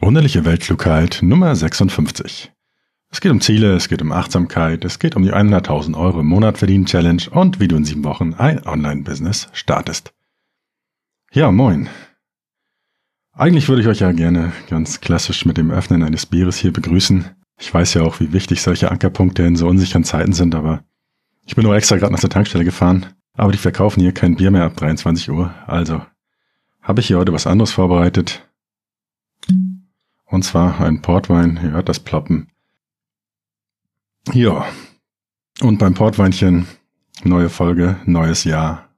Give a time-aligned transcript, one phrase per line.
[0.00, 2.52] Wunderliche Weltklugheit Nummer 56.
[3.10, 6.26] Es geht um Ziele, es geht um Achtsamkeit, es geht um die 100.000 Euro im
[6.26, 10.14] Monat verdienen Challenge und wie du in sieben Wochen ein Online-Business startest.
[11.32, 11.88] Ja, moin.
[13.32, 17.30] Eigentlich würde ich euch ja gerne ganz klassisch mit dem Öffnen eines Bieres hier begrüßen.
[17.58, 20.84] Ich weiß ja auch, wie wichtig solche Ankerpunkte in so unsicheren Zeiten sind, aber
[21.44, 23.06] ich bin nur extra gerade nach der Tankstelle gefahren.
[23.34, 26.02] Aber die verkaufen hier kein Bier mehr ab 23 Uhr, also
[26.82, 28.47] habe ich hier heute was anderes vorbereitet.
[30.30, 32.48] Und zwar ein Portwein, ihr hört das Ploppen.
[34.32, 34.66] Ja.
[35.60, 36.66] Und beim Portweinchen
[37.24, 38.88] neue Folge, neues Jahr.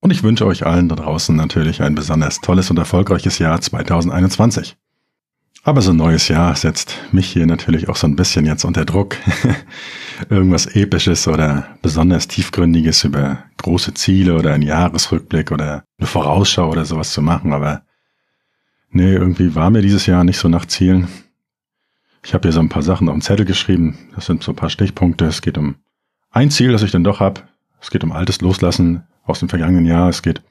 [0.00, 4.76] Und ich wünsche euch allen da draußen natürlich ein besonders tolles und erfolgreiches Jahr 2021.
[5.64, 8.84] Aber so ein neues Jahr setzt mich hier natürlich auch so ein bisschen jetzt unter
[8.84, 9.16] Druck.
[10.28, 16.84] Irgendwas Episches oder besonders Tiefgründiges über große Ziele oder ein Jahresrückblick oder eine Vorausschau oder
[16.84, 17.52] sowas zu machen.
[17.52, 17.82] Aber
[18.92, 21.08] nee, irgendwie war mir dieses Jahr nicht so nach Zielen.
[22.24, 23.98] Ich habe hier so ein paar Sachen auf den Zettel geschrieben.
[24.14, 25.24] Das sind so ein paar Stichpunkte.
[25.24, 25.76] Es geht um
[26.30, 27.42] ein Ziel, das ich dann doch habe.
[27.80, 30.08] Es geht um altes Loslassen aus dem vergangenen Jahr.
[30.08, 30.42] Es geht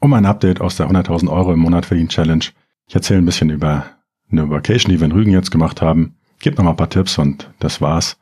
[0.00, 2.44] um ein Update aus der 100.000 Euro im Monat verdient Challenge.
[2.86, 3.86] Ich erzähle ein bisschen über
[4.30, 6.16] eine Vacation, die wir in Rügen jetzt gemacht haben.
[6.40, 8.16] Gib noch mal ein paar Tipps und das war's.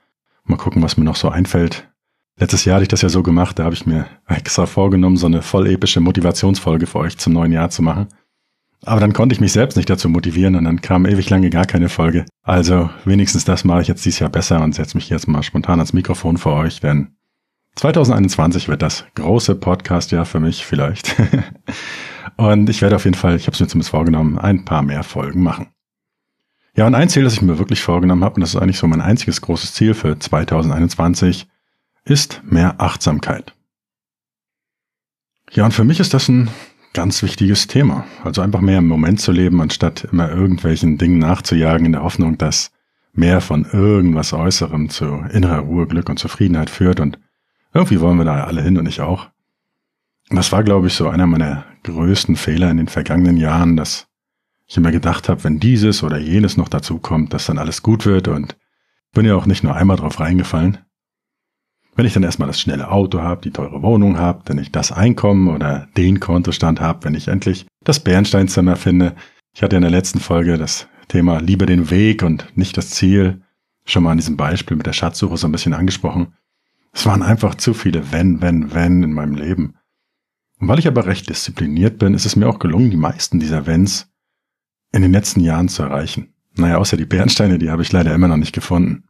[0.44, 1.88] Mal gucken, was mir noch so einfällt.
[2.36, 5.26] Letztes Jahr hatte ich das ja so gemacht, da habe ich mir extra vorgenommen, so
[5.26, 8.08] eine voll epische Motivationsfolge für euch zum neuen Jahr zu machen.
[8.84, 11.66] Aber dann konnte ich mich selbst nicht dazu motivieren und dann kam ewig lange gar
[11.66, 12.24] keine Folge.
[12.42, 15.78] Also wenigstens das mache ich jetzt dieses Jahr besser und setze mich jetzt mal spontan
[15.78, 17.14] ans Mikrofon für euch, denn
[17.76, 21.14] 2021 wird das große Podcast-Jahr für mich vielleicht.
[22.36, 25.02] und ich werde auf jeden Fall, ich habe es mir zumindest vorgenommen, ein paar mehr
[25.02, 25.68] Folgen machen.
[26.74, 28.86] Ja, und ein Ziel, das ich mir wirklich vorgenommen habe, und das ist eigentlich so
[28.86, 31.48] mein einziges großes Ziel für 2021,
[32.04, 33.54] ist mehr Achtsamkeit.
[35.52, 36.48] Ja, und für mich ist das ein
[36.92, 38.04] ganz wichtiges Thema.
[38.24, 42.38] Also einfach mehr im Moment zu leben, anstatt immer irgendwelchen Dingen nachzujagen in der Hoffnung,
[42.38, 42.72] dass
[43.12, 47.00] mehr von irgendwas Äußerem zu innerer Ruhe, Glück und Zufriedenheit führt.
[47.00, 47.18] Und
[47.72, 49.28] irgendwie wollen wir da alle hin und ich auch.
[50.30, 54.06] Das war, glaube ich, so einer meiner größten Fehler in den vergangenen Jahren, dass
[54.66, 58.06] ich immer gedacht habe, wenn dieses oder jenes noch dazu kommt, dass dann alles gut
[58.06, 58.56] wird und
[59.12, 60.78] bin ja auch nicht nur einmal drauf reingefallen.
[61.96, 64.92] Wenn ich dann erstmal das schnelle Auto habe, die teure Wohnung habe, wenn ich das
[64.92, 69.14] Einkommen oder den Kontostand habe, wenn ich endlich das Bernsteinzimmer finde.
[69.54, 73.42] Ich hatte in der letzten Folge das Thema Liebe den Weg und nicht das Ziel
[73.84, 76.34] schon mal an diesem Beispiel mit der Schatzsuche so ein bisschen angesprochen.
[76.92, 79.74] Es waren einfach zu viele Wenn, Wenn, Wenn in meinem Leben.
[80.58, 83.66] Und weil ich aber recht diszipliniert bin, ist es mir auch gelungen, die meisten dieser
[83.66, 84.08] Wenns
[84.92, 86.34] in den letzten Jahren zu erreichen.
[86.56, 89.04] Naja, außer die Bernsteine, die habe ich leider immer noch nicht gefunden.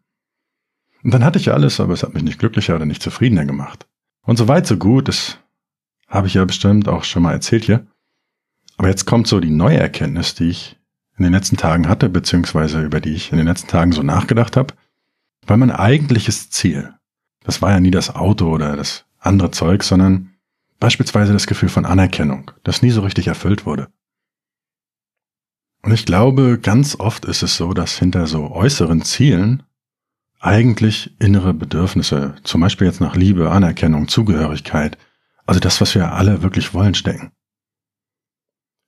[1.03, 3.87] Und dann hatte ich alles, aber es hat mich nicht glücklicher oder nicht zufriedener gemacht.
[4.22, 5.38] Und so weit, so gut, das
[6.09, 7.87] habe ich ja bestimmt auch schon mal erzählt hier.
[8.77, 10.78] Aber jetzt kommt so die neue Erkenntnis, die ich
[11.16, 14.56] in den letzten Tagen hatte, beziehungsweise über die ich in den letzten Tagen so nachgedacht
[14.56, 14.75] habe.
[15.47, 16.94] Weil mein eigentliches Ziel,
[17.43, 20.31] das war ja nie das Auto oder das andere Zeug, sondern
[20.78, 23.88] beispielsweise das Gefühl von Anerkennung, das nie so richtig erfüllt wurde.
[25.82, 29.62] Und ich glaube, ganz oft ist es so, dass hinter so äußeren Zielen
[30.41, 34.99] eigentlich innere Bedürfnisse, zum Beispiel jetzt nach Liebe, Anerkennung, Zugehörigkeit,
[35.47, 37.33] also das, was wir alle wirklich wollen, stecken.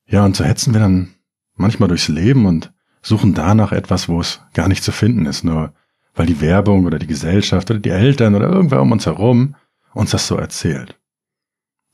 [0.07, 1.15] Ja, und so hetzen wir dann
[1.55, 5.75] manchmal durchs Leben und suchen danach etwas, wo es gar nicht zu finden ist, nur
[6.15, 9.55] weil die Werbung oder die Gesellschaft oder die Eltern oder irgendwer um uns herum
[9.95, 10.99] uns das so erzählt.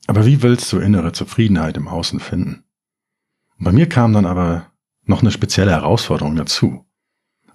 [0.07, 2.63] Aber wie willst du innere Zufriedenheit im Außen finden?
[3.61, 4.71] bei mir kam dann aber
[5.03, 6.85] noch eine spezielle Herausforderung dazu.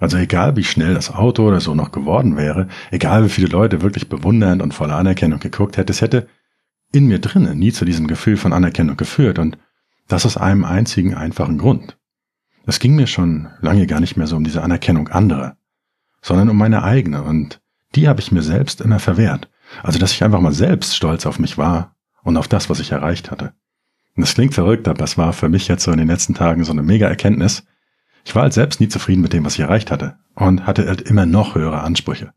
[0.05, 3.81] Also egal wie schnell das Auto oder so noch geworden wäre, egal wie viele Leute
[3.81, 6.29] wirklich bewundernd und voller Anerkennung geguckt hätte, es hätte
[6.93, 9.57] in mir drinnen nie zu diesem Gefühl von Anerkennung geführt und
[10.07, 11.97] das aus einem einzigen einfachen Grund.
[12.67, 15.57] Es ging mir schon lange gar nicht mehr so um diese Anerkennung anderer,
[16.21, 17.63] sondern um meine eigene und
[17.95, 19.49] die habe ich mir selbst immer verwehrt.
[19.83, 22.93] Also dass ich einfach mal selbst stolz auf mich war und auf das, was ich
[22.93, 23.55] erreicht hatte.
[24.17, 26.63] Und das klingt verrückt, aber es war für mich jetzt so in den letzten Tagen
[26.63, 27.65] so eine mega Erkenntnis.
[28.25, 31.03] Ich war halt selbst nie zufrieden mit dem, was ich erreicht hatte und hatte halt
[31.03, 32.33] immer noch höhere Ansprüche.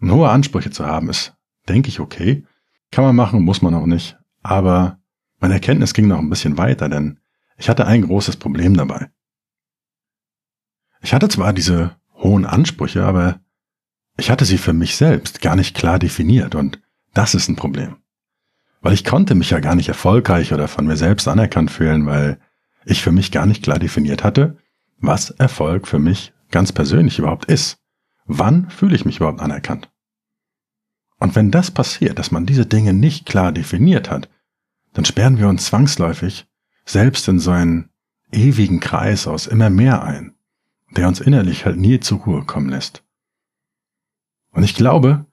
[0.00, 1.34] Und hohe Ansprüche zu haben ist,
[1.68, 2.44] denke ich, okay.
[2.90, 4.18] Kann man machen, muss man auch nicht.
[4.42, 4.98] Aber
[5.40, 7.20] meine Erkenntnis ging noch ein bisschen weiter, denn
[7.56, 9.10] ich hatte ein großes Problem dabei.
[11.00, 13.40] Ich hatte zwar diese hohen Ansprüche, aber
[14.16, 16.80] ich hatte sie für mich selbst gar nicht klar definiert und
[17.14, 17.96] das ist ein Problem.
[18.80, 22.38] Weil ich konnte mich ja gar nicht erfolgreich oder von mir selbst anerkannt fühlen, weil
[22.84, 24.58] ich für mich gar nicht klar definiert hatte,
[25.02, 27.76] was Erfolg für mich ganz persönlich überhaupt ist.
[28.24, 29.90] Wann fühle ich mich überhaupt anerkannt?
[31.18, 34.30] Und wenn das passiert, dass man diese Dinge nicht klar definiert hat,
[34.92, 36.46] dann sperren wir uns zwangsläufig
[36.84, 37.90] selbst in so einen
[38.32, 40.34] ewigen Kreis aus immer mehr ein.
[40.94, 43.02] der uns innerlich halt nie zur Ruhe kommen lässt.
[44.50, 45.24] Und ich glaube,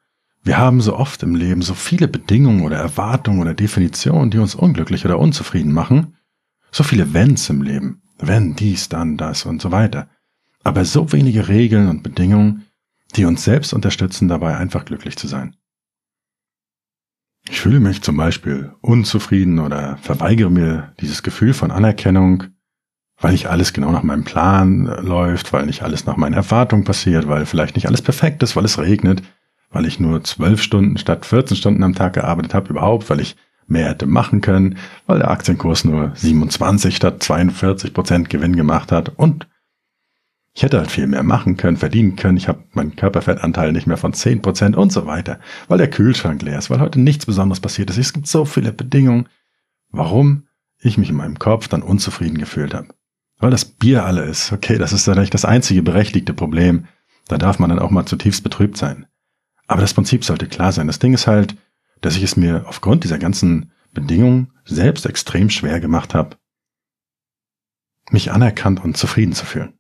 [0.42, 4.56] wir haben so oft im Leben so viele Bedingungen oder Erwartungen oder Definitionen, die uns
[4.56, 6.16] unglücklich oder unzufrieden machen.
[6.72, 8.02] So viele Wenns im Leben.
[8.20, 10.10] Wenn dies, dann das und so weiter.
[10.64, 12.66] Aber so wenige Regeln und Bedingungen,
[13.16, 15.56] die uns selbst unterstützen, dabei einfach glücklich zu sein.
[17.50, 22.44] Ich fühle mich zum Beispiel unzufrieden oder verweigere mir dieses Gefühl von Anerkennung,
[23.18, 27.28] weil nicht alles genau nach meinem Plan läuft, weil nicht alles nach meinen Erwartungen passiert,
[27.28, 29.24] weil vielleicht nicht alles perfekt ist, weil es regnet,
[29.72, 33.36] weil ich nur zwölf Stunden statt 14 Stunden am Tag gearbeitet habe, überhaupt, weil ich
[33.70, 39.10] mehr hätte machen können, weil der Aktienkurs nur 27 statt 42 Prozent Gewinn gemacht hat
[39.10, 39.48] und
[40.54, 42.38] ich hätte halt viel mehr machen können, verdienen können.
[42.38, 46.42] Ich habe meinen Körperfettanteil nicht mehr von 10 Prozent und so weiter, weil der Kühlschrank
[46.42, 47.98] leer ist, weil heute nichts Besonderes passiert ist.
[47.98, 49.30] Es gibt so viele Bedingungen,
[49.92, 50.48] warum
[50.80, 52.88] ich mich in meinem Kopf dann unzufrieden gefühlt habe.
[53.38, 54.52] Weil das Bier alle ist.
[54.52, 56.86] Okay, das ist dann das einzige berechtigte Problem.
[57.28, 59.06] Da darf man dann auch mal zutiefst betrübt sein.
[59.68, 60.88] Aber das Prinzip sollte klar sein.
[60.88, 61.56] Das Ding ist halt,
[62.02, 66.38] dass ich es mir aufgrund dieser ganzen Bedingungen selbst extrem schwer gemacht habe,
[68.12, 69.74] mich anerkannt und zufrieden zu fühlen.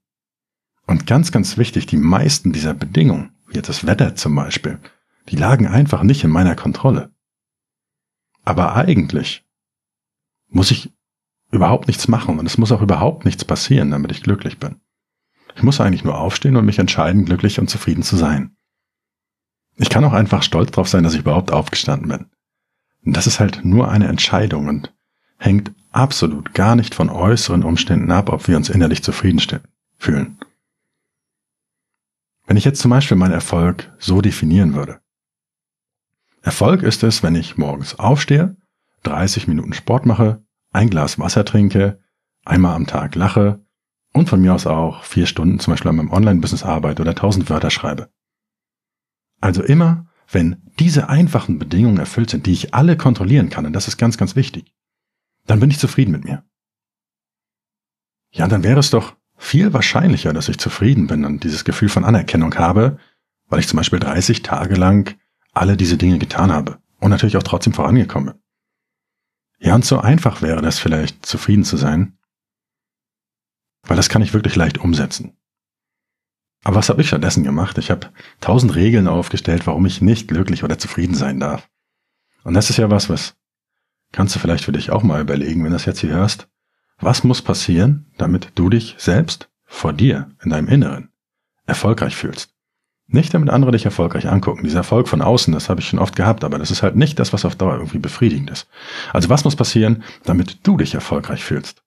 [0.86, 4.80] Und ganz, ganz wichtig, die meisten dieser Bedingungen, wie jetzt das Wetter zum Beispiel,
[5.30, 7.12] die lagen einfach nicht in meiner Kontrolle.
[8.44, 9.45] Aber eigentlich
[10.48, 10.92] muss ich
[11.51, 14.81] überhaupt nichts machen und es muss auch überhaupt nichts passieren, damit ich glücklich bin.
[15.56, 18.56] Ich muss eigentlich nur aufstehen und mich entscheiden, glücklich und zufrieden zu sein.
[19.80, 22.26] Ich kann auch einfach stolz drauf sein, dass ich überhaupt aufgestanden bin.
[23.06, 24.94] Und das ist halt nur eine Entscheidung und
[25.38, 29.42] hängt absolut gar nicht von äußeren Umständen ab, ob wir uns innerlich zufrieden
[29.98, 30.38] fühlen.
[32.46, 35.00] Wenn ich jetzt zum Beispiel meinen Erfolg so definieren würde.
[36.42, 38.58] Erfolg ist es, wenn ich morgens aufstehe,
[39.04, 42.02] 30 Minuten Sport mache, ein Glas Wasser trinke,
[42.44, 43.64] einmal am Tag lache
[44.12, 47.50] und von mir aus auch vier Stunden zum Beispiel an meinem Online-Business arbeite oder tausend
[47.50, 48.10] Wörter schreibe.
[49.41, 53.88] Also immer, wenn diese einfachen Bedingungen erfüllt sind, die ich alle kontrollieren kann, und das
[53.88, 54.74] ist ganz, ganz wichtig,
[55.45, 56.44] dann bin ich zufrieden mit mir.
[58.31, 62.06] Ja, dann wäre es doch viel wahrscheinlicher, dass ich zufrieden bin und dieses Gefühl von
[62.06, 63.00] Anerkennung habe,
[63.47, 65.18] weil ich zum Beispiel 30 Tage lang
[65.53, 68.41] alle diese Dinge getan habe und natürlich auch trotzdem vorangekommen bin.
[69.59, 72.18] Ja, und so einfach wäre das vielleicht, zufrieden zu sein,
[73.83, 75.38] weil das kann ich wirklich leicht umsetzen.
[76.64, 77.78] Aber was habe ich stattdessen gemacht?
[77.78, 78.08] Ich habe
[78.42, 81.70] tausend Regeln aufgestellt, warum ich nicht glücklich oder zufrieden sein darf.
[82.44, 83.36] Und das ist ja was, was
[84.12, 86.50] kannst du vielleicht für dich auch mal überlegen, wenn du das jetzt hier hörst.
[87.00, 91.10] Was muss passieren, damit du dich selbst vor dir, in deinem Inneren,
[91.66, 92.54] erfolgreich fühlst?
[93.08, 94.64] Nicht damit andere dich erfolgreich angucken.
[94.64, 97.18] Dieser Erfolg von außen, das habe ich schon oft gehabt, aber das ist halt nicht
[97.18, 98.68] das, was auf Dauer irgendwie befriedigend ist.
[99.14, 101.84] Also was muss passieren, damit du dich erfolgreich fühlst?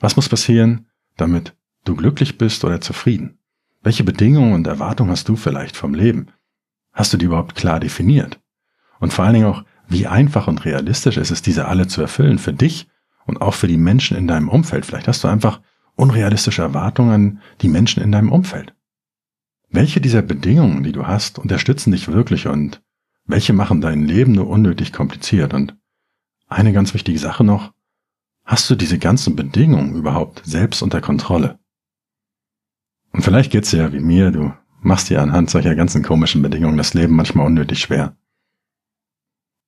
[0.00, 3.37] Was muss passieren, damit du glücklich bist oder zufrieden?
[3.88, 6.26] Welche Bedingungen und Erwartungen hast du vielleicht vom Leben?
[6.92, 8.38] Hast du die überhaupt klar definiert?
[9.00, 12.38] Und vor allen Dingen auch, wie einfach und realistisch ist es, diese alle zu erfüllen
[12.38, 12.86] für dich
[13.24, 14.84] und auch für die Menschen in deinem Umfeld?
[14.84, 15.62] Vielleicht hast du einfach
[15.94, 18.74] unrealistische Erwartungen an die Menschen in deinem Umfeld.
[19.70, 22.82] Welche dieser Bedingungen, die du hast, unterstützen dich wirklich und
[23.24, 25.54] welche machen dein Leben nur unnötig kompliziert?
[25.54, 25.78] Und
[26.46, 27.72] eine ganz wichtige Sache noch,
[28.44, 31.58] hast du diese ganzen Bedingungen überhaupt selbst unter Kontrolle?
[33.18, 36.76] Und vielleicht geht's dir ja wie mir, du machst dir anhand solcher ganzen komischen Bedingungen
[36.76, 38.16] das Leben manchmal unnötig schwer.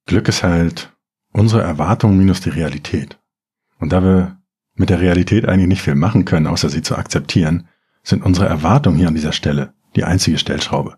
[0.06, 0.96] Glück ist halt
[1.32, 3.18] unsere Erwartung minus die Realität.
[3.80, 4.40] Und da wir
[4.74, 7.66] mit der Realität eigentlich nicht viel machen können, außer sie zu akzeptieren,
[8.04, 10.96] sind unsere Erwartungen hier an dieser Stelle die einzige Stellschraube.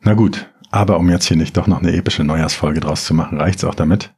[0.00, 3.38] Na gut, aber um jetzt hier nicht doch noch eine epische Neujahrsfolge draus zu machen,
[3.38, 4.12] reicht's auch damit.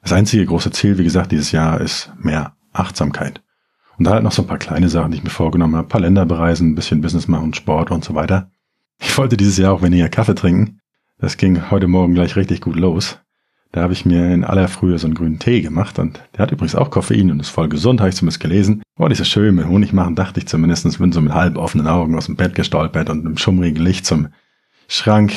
[0.00, 3.42] Das einzige große Ziel, wie gesagt, dieses Jahr ist mehr Achtsamkeit.
[3.98, 5.86] Und da halt noch so ein paar kleine Sachen, die ich mir vorgenommen habe.
[5.86, 8.50] Ein paar Länder bereisen, ein bisschen Business machen, Sport und so weiter.
[9.00, 10.80] Ich wollte dieses Jahr auch weniger Kaffee trinken.
[11.18, 13.18] Das ging heute Morgen gleich richtig gut los.
[13.72, 16.52] Da habe ich mir in aller Frühe so einen grünen Tee gemacht und der hat
[16.52, 18.82] übrigens auch Koffein und ist voll gesund, habe ich zumindest gelesen.
[18.96, 21.86] Wollte ich so schön mit Honig machen, dachte ich zumindest, bin so mit halb offenen
[21.86, 24.28] Augen aus dem Bett gestolpert und im schummrigen Licht zum
[24.88, 25.32] Schrank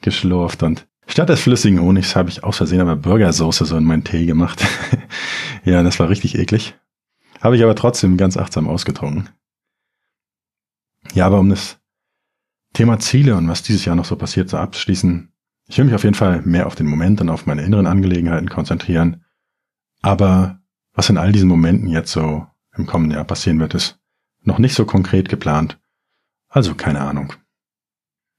[0.00, 4.02] geschlurft und statt des flüssigen Honigs habe ich aus Versehen aber Burgersoße so in meinen
[4.02, 4.64] Tee gemacht.
[5.64, 6.74] ja, das war richtig eklig.
[7.40, 9.28] Habe ich aber trotzdem ganz achtsam ausgetrunken.
[11.14, 11.78] Ja, aber um das
[12.74, 15.32] Thema Ziele und was dieses Jahr noch so passiert zu abschließen,
[15.66, 18.48] ich will mich auf jeden Fall mehr auf den Moment und auf meine inneren Angelegenheiten
[18.48, 19.24] konzentrieren.
[20.02, 20.60] Aber
[20.92, 23.98] was in all diesen Momenten jetzt so im kommenden Jahr passieren wird, ist
[24.42, 25.80] noch nicht so konkret geplant.
[26.48, 27.34] Also keine Ahnung.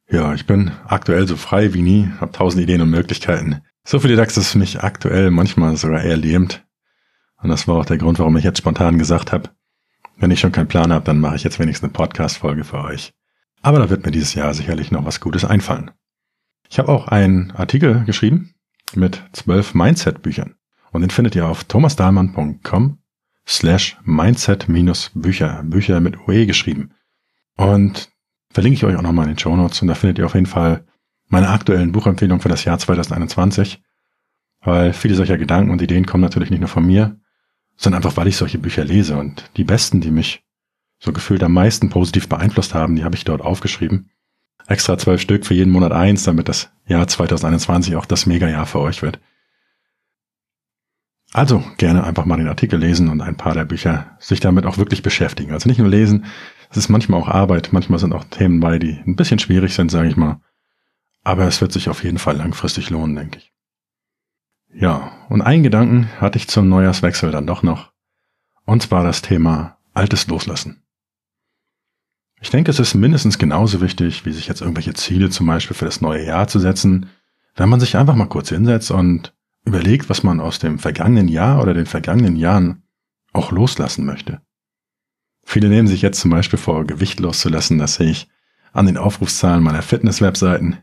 [0.10, 3.62] Ja, ich bin aktuell so frei wie nie, habe tausend Ideen und Möglichkeiten.
[3.86, 6.66] So viele DAX, dass es mich aktuell manchmal sogar eher lähmt.
[7.42, 9.50] Und das war auch der Grund, warum ich jetzt spontan gesagt habe,
[10.18, 13.12] Wenn ich schon keinen Plan habe, dann mache ich jetzt wenigstens eine Podcast-Folge für euch.
[13.64, 15.90] Aber da wird mir dieses Jahr sicherlich noch was Gutes einfallen.
[16.70, 18.54] Ich habe auch einen Artikel geschrieben
[18.94, 20.56] mit zwölf Mindset-Büchern.
[20.92, 23.00] Und den findet ihr auf thomasdahlmann.com
[23.48, 26.92] slash mindset-bücher, Bücher mit OE geschrieben.
[27.58, 28.12] Und
[28.52, 30.46] verlinke ich euch auch nochmal in den Show Notes und da findet ihr auf jeden
[30.46, 30.86] Fall
[31.28, 33.82] meine aktuellen Buchempfehlungen für das Jahr 2021,
[34.62, 37.21] weil viele solcher Gedanken und Ideen kommen natürlich nicht nur von mir,
[37.82, 40.44] sondern einfach, weil ich solche Bücher lese und die besten, die mich
[41.00, 44.12] so gefühlt am meisten positiv beeinflusst haben, die habe ich dort aufgeschrieben.
[44.68, 48.80] Extra zwölf Stück für jeden Monat eins, damit das Jahr 2021 auch das Mega-Jahr für
[48.80, 49.20] euch wird.
[51.34, 54.78] Also gerne einfach mal den Artikel lesen und ein paar der Bücher sich damit auch
[54.78, 55.54] wirklich beschäftigen.
[55.54, 56.26] Also nicht nur lesen,
[56.70, 59.90] es ist manchmal auch Arbeit, manchmal sind auch Themen bei, die ein bisschen schwierig sind,
[59.90, 60.40] sage ich mal.
[61.24, 63.52] Aber es wird sich auf jeden Fall langfristig lohnen, denke ich.
[64.74, 67.92] Ja, und einen Gedanken hatte ich zum Neujahrswechsel dann doch noch.
[68.66, 70.84] Und zwar das Thema Altes loslassen.
[72.40, 75.86] Ich denke, es ist mindestens genauso wichtig, wie sich jetzt irgendwelche Ziele zum Beispiel für
[75.86, 77.10] das neue Jahr zu setzen,
[77.56, 81.62] wenn man sich einfach mal kurz hinsetzt und überlegt, was man aus dem vergangenen Jahr
[81.62, 82.84] oder den vergangenen Jahren
[83.32, 84.42] auch loslassen möchte.
[85.44, 88.28] Viele nehmen sich jetzt zum Beispiel vor, Gewicht loszulassen, das sehe ich
[88.74, 90.78] an den Aufrufszahlen meiner Fitness-Webseiten.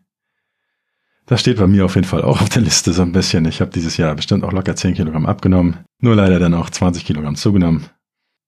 [1.28, 3.44] Das steht bei mir auf jeden Fall auch auf der Liste so ein bisschen.
[3.44, 7.04] Ich habe dieses Jahr bestimmt auch locker 10 Kilogramm abgenommen, nur leider dann auch 20
[7.04, 7.85] Kilogramm zugenommen.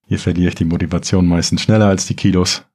[0.07, 2.65] Hier verliere ich die Motivation meistens schneller als die Kilos.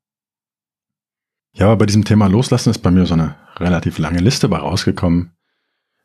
[1.55, 4.59] Ja, aber bei diesem Thema Loslassen ist bei mir so eine relativ lange Liste bei
[4.59, 5.33] rausgekommen.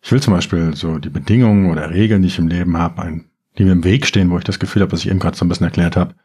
[0.01, 3.22] Ich will zum Beispiel so die Bedingungen oder Regeln, die ich im Leben habe,
[3.60, 5.46] die mir im Weg stehen, wo ich das Gefühl habe, was ich eben gerade so
[5.46, 6.15] ein bisschen erklärt habe,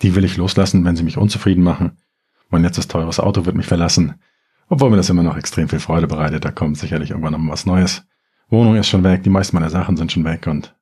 [0.00, 1.98] die will ich loslassen, wenn sie mich unzufrieden machen.
[2.48, 4.14] Mein letztes teures Auto wird mich verlassen.
[4.68, 7.66] Obwohl mir das immer noch extrem viel Freude bereitet, da kommt sicherlich irgendwann noch was
[7.66, 8.04] Neues.
[8.50, 10.76] Wohnung ist schon weg, die meisten meiner Sachen sind schon weg und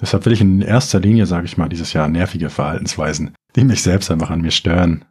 [0.00, 3.82] deshalb will ich in erster Linie, sage ich mal, dieses Jahr nervige Verhaltensweisen, die mich
[3.82, 5.04] selbst einfach an mir stören,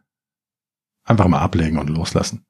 [1.04, 2.44] einfach mal ablegen und loslassen.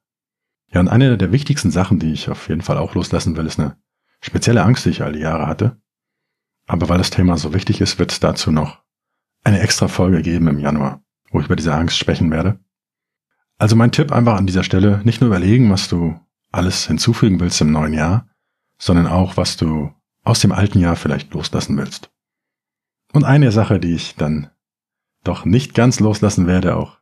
[0.71, 3.59] Ja, und eine der wichtigsten Sachen, die ich auf jeden Fall auch loslassen will, ist
[3.59, 3.77] eine
[4.21, 5.81] spezielle Angst, die ich all die Jahre hatte.
[6.67, 8.83] Aber weil das Thema so wichtig ist, wird es dazu noch
[9.43, 11.01] eine extra Folge geben im Januar,
[11.31, 12.59] wo ich über diese Angst sprechen werde.
[13.59, 16.17] Also mein Tipp einfach an dieser Stelle, nicht nur überlegen, was du
[16.51, 18.27] alles hinzufügen willst im neuen Jahr,
[18.77, 19.91] sondern auch, was du
[20.23, 22.09] aus dem alten Jahr vielleicht loslassen willst.
[23.11, 24.49] Und eine Sache, die ich dann
[25.25, 26.99] doch nicht ganz loslassen werde, auch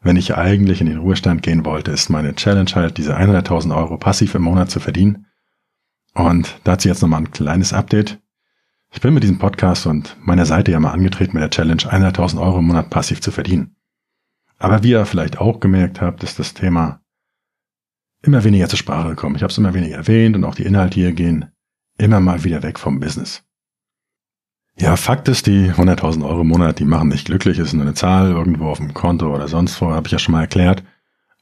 [0.00, 3.98] wenn ich eigentlich in den Ruhestand gehen wollte, ist meine Challenge halt, diese 100.000 Euro
[3.98, 5.26] passiv im Monat zu verdienen.
[6.14, 8.18] Und dazu jetzt nochmal ein kleines Update.
[8.90, 12.40] Ich bin mit diesem Podcast und meiner Seite ja mal angetreten mit der Challenge, 100.000
[12.40, 13.76] Euro im Monat passiv zu verdienen.
[14.62, 17.00] Aber wie ihr vielleicht auch gemerkt habt, ist das Thema
[18.22, 19.34] immer weniger zur Sprache gekommen.
[19.34, 21.46] Ich habe es immer weniger erwähnt und auch die Inhalte hier gehen
[21.98, 23.42] immer mal wieder weg vom Business.
[24.78, 27.94] Ja, Fakt ist, die 100.000 Euro im Monat, die machen nicht glücklich, ist nur eine
[27.94, 30.84] Zahl irgendwo auf dem Konto oder sonst wo, habe ich ja schon mal erklärt.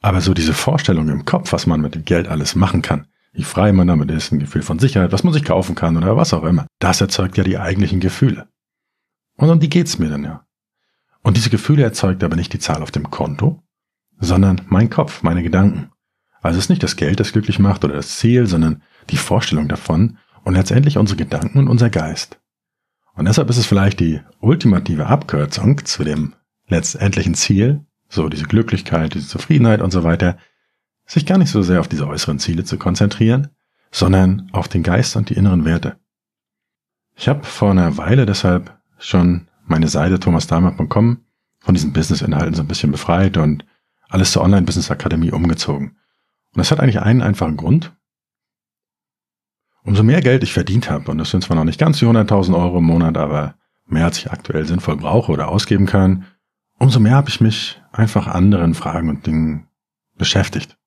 [0.01, 3.43] Aber so diese Vorstellung im Kopf, was man mit dem Geld alles machen kann, wie
[3.43, 6.33] frei man damit ist, ein Gefühl von Sicherheit, was man sich kaufen kann oder was
[6.33, 8.47] auch immer, das erzeugt ja die eigentlichen Gefühle.
[9.37, 10.43] Und um die geht's mir dann ja.
[11.23, 13.61] Und diese Gefühle erzeugt aber nicht die Zahl auf dem Konto,
[14.19, 15.91] sondern mein Kopf, meine Gedanken.
[16.41, 19.67] Also es ist nicht das Geld, das glücklich macht oder das Ziel, sondern die Vorstellung
[19.67, 22.39] davon und letztendlich unsere Gedanken und unser Geist.
[23.13, 26.33] Und deshalb ist es vielleicht die ultimative Abkürzung zu dem
[26.67, 30.37] letztendlichen Ziel, so diese Glücklichkeit, diese Zufriedenheit und so weiter,
[31.05, 33.49] sich gar nicht so sehr auf diese äußeren Ziele zu konzentrieren,
[33.91, 35.97] sondern auf den Geist und die inneren Werte.
[37.15, 41.25] Ich habe vor einer Weile deshalb schon meine Seite thomasdahmer.com
[41.59, 43.65] von diesen Business-Inhalten so ein bisschen befreit und
[44.09, 45.97] alles zur Online-Business-Akademie umgezogen.
[46.53, 47.95] Und das hat eigentlich einen einfachen Grund.
[49.83, 52.55] Umso mehr Geld ich verdient habe, und das sind zwar noch nicht ganz die 100.000
[52.55, 56.25] Euro im Monat, aber mehr als ich aktuell sinnvoll brauche oder ausgeben kann,
[56.77, 59.67] umso mehr habe ich mich einfach anderen Fragen und Dingen
[60.15, 60.77] beschäftigt.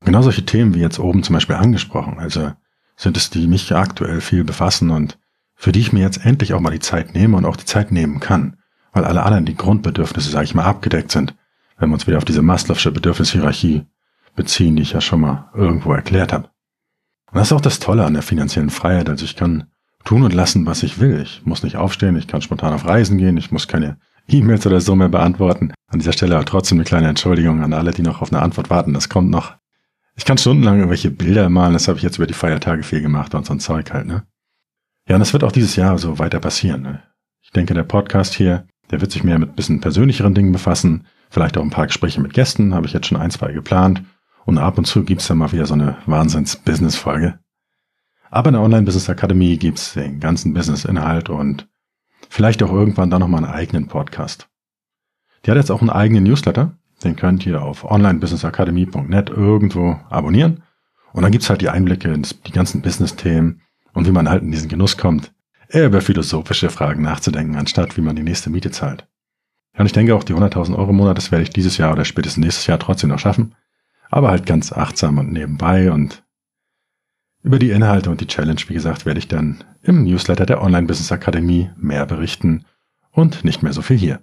[0.00, 2.52] Genau solche Themen wie jetzt oben zum Beispiel angesprochen, also
[2.96, 5.18] sind es, die mich aktuell viel befassen und
[5.60, 7.92] für die ich mir jetzt endlich auch mal die Zeit nehme und auch die Zeit
[7.92, 8.56] nehmen kann,
[8.92, 11.36] weil alle anderen die Grundbedürfnisse, sage ich mal, abgedeckt sind,
[11.76, 13.82] wenn wir uns wieder auf diese Maslow'sche Bedürfnishierarchie
[14.34, 16.48] beziehen, die ich ja schon mal irgendwo erklärt habe.
[17.26, 19.64] Und das ist auch das Tolle an der finanziellen Freiheit, also ich kann
[20.02, 21.20] tun und lassen, was ich will.
[21.20, 23.98] Ich muss nicht aufstehen, ich kann spontan auf Reisen gehen, ich muss keine
[24.28, 25.74] E-Mails oder so mehr beantworten.
[25.88, 28.70] An dieser Stelle aber trotzdem eine kleine Entschuldigung an alle, die noch auf eine Antwort
[28.70, 28.94] warten.
[28.94, 29.56] Das kommt noch.
[30.16, 33.34] Ich kann stundenlang irgendwelche Bilder malen, das habe ich jetzt über die Feiertage viel gemacht
[33.34, 34.22] und so ein Zeug halt, ne?
[35.10, 36.82] Ja, und das wird auch dieses Jahr so weiter passieren.
[36.82, 37.02] Ne?
[37.42, 41.04] Ich denke, der Podcast hier, der wird sich mehr mit bisschen persönlicheren Dingen befassen.
[41.30, 44.04] Vielleicht auch ein paar Gespräche mit Gästen, habe ich jetzt schon ein, zwei geplant.
[44.44, 47.40] Und ab und zu gibt's dann mal wieder so eine Wahnsinns-Business-Folge.
[48.30, 51.66] Aber in der Online-Business-Akademie gibt's den ganzen Business-Inhalt und
[52.28, 54.48] vielleicht auch irgendwann dann nochmal einen eigenen Podcast.
[55.44, 56.78] Die hat jetzt auch einen eigenen Newsletter.
[57.02, 60.62] Den könnt ihr auf onlinebusinessacademy.net irgendwo abonnieren.
[61.12, 63.62] Und dann gibt's halt die Einblicke in die ganzen Business-Themen
[63.92, 65.32] und wie man halt in diesen Genuss kommt,
[65.68, 69.06] eher über philosophische Fragen nachzudenken, anstatt wie man die nächste Miete zahlt.
[69.76, 72.04] Und ich denke auch, die 100.000 Euro im Monat, das werde ich dieses Jahr oder
[72.04, 73.54] spätestens nächstes Jahr trotzdem noch schaffen.
[74.10, 76.24] Aber halt ganz achtsam und nebenbei und
[77.42, 80.86] über die Inhalte und die Challenge, wie gesagt, werde ich dann im Newsletter der Online
[80.86, 82.66] Business Akademie mehr berichten
[83.12, 84.20] und nicht mehr so viel hier.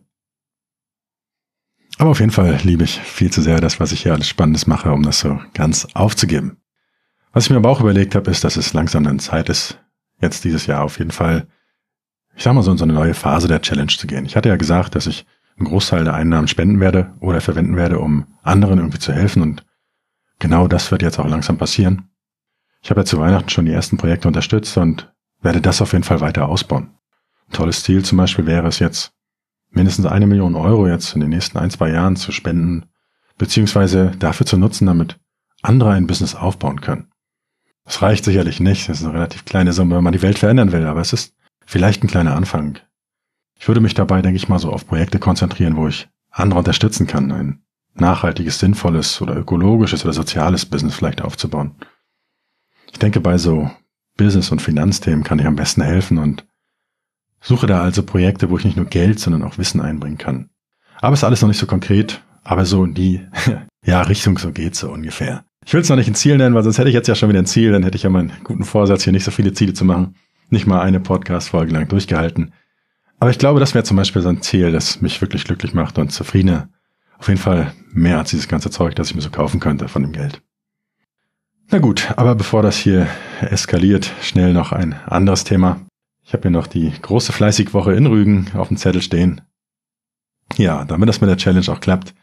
[1.98, 4.68] Aber auf jeden Fall liebe ich viel zu sehr das, was ich hier alles Spannendes
[4.68, 6.58] mache, um das so ganz aufzugeben.
[7.38, 9.78] Was ich mir aber auch überlegt habe, ist, dass es langsam dann Zeit ist,
[10.20, 11.46] jetzt dieses Jahr auf jeden Fall,
[12.36, 14.26] ich sag mal so in so eine neue Phase der Challenge zu gehen.
[14.26, 15.24] Ich hatte ja gesagt, dass ich
[15.56, 19.64] einen Großteil der Einnahmen spenden werde oder verwenden werde, um anderen irgendwie zu helfen und
[20.40, 22.10] genau das wird jetzt auch langsam passieren.
[22.82, 26.06] Ich habe ja zu Weihnachten schon die ersten Projekte unterstützt und werde das auf jeden
[26.06, 26.90] Fall weiter ausbauen.
[27.50, 29.14] Ein tolles Ziel zum Beispiel wäre es jetzt,
[29.70, 32.88] mindestens eine Million Euro jetzt in den nächsten ein, zwei Jahren zu spenden,
[33.38, 35.20] beziehungsweise dafür zu nutzen, damit
[35.62, 37.12] andere ein Business aufbauen können.
[37.88, 40.74] Das reicht sicherlich nicht, das ist eine relativ kleine Summe, wenn man die Welt verändern
[40.74, 41.34] will, aber es ist
[41.66, 42.80] vielleicht ein kleiner Anfang.
[43.58, 47.08] Ich würde mich dabei, denke ich mal, so auf Projekte konzentrieren, wo ich andere unterstützen
[47.08, 47.64] kann, ein
[47.96, 51.76] nachhaltiges, sinnvolles oder ökologisches oder soziales Business vielleicht aufzubauen.
[52.92, 53.72] Ich denke, bei so
[54.18, 56.46] Business- und Finanzthemen kann ich am besten helfen und
[57.40, 60.50] suche da also Projekte, wo ich nicht nur Geld, sondern auch Wissen einbringen kann.
[61.00, 63.26] Aber es ist alles noch nicht so konkret, aber so in die
[63.86, 65.47] ja, Richtung so geht's so ungefähr.
[65.68, 67.28] Ich will es noch nicht ein Ziel nennen, weil sonst hätte ich jetzt ja schon
[67.28, 69.74] wieder ein Ziel, dann hätte ich ja meinen guten Vorsatz, hier nicht so viele Ziele
[69.74, 70.16] zu machen.
[70.50, 72.54] Nicht mal eine Podcast-Folge lang durchgehalten.
[73.20, 75.98] Aber ich glaube, das wäre zum Beispiel so ein Ziel, das mich wirklich glücklich macht
[75.98, 76.70] und zufriedener.
[77.20, 80.04] Auf jeden Fall mehr als dieses ganze Zeug, das ich mir so kaufen könnte von
[80.04, 80.42] dem Geld.
[81.70, 83.06] Na gut, aber bevor das hier
[83.42, 85.82] eskaliert, schnell noch ein anderes Thema.
[86.24, 89.42] Ich habe hier noch die große Fleißigwoche in Rügen auf dem Zettel stehen.
[90.56, 92.14] Ja, damit das mit der Challenge auch klappt,